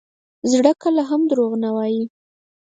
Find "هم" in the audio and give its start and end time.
1.09-1.21